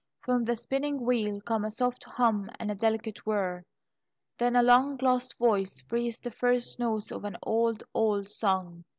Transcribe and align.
From 0.21 0.43
the 0.45 0.55
spinning 0.55 1.01
wheel 1.05 1.39
come 1.41 1.63
a 1.63 1.69
soft 1.69 2.05
hum 2.05 2.49
and 2.59 2.71
a 2.71 2.75
delicate 2.75 3.23
whir; 3.23 3.63
then 4.39 4.55
a 4.55 4.63
long 4.63 4.97
lost 4.99 5.37
voice 5.37 5.79
breathes 5.83 6.17
the 6.17 6.31
first 6.31 6.79
notes 6.79 7.11
of 7.11 7.23
an 7.23 7.37
old, 7.43 7.83
old 7.93 8.27
song. 8.27 8.83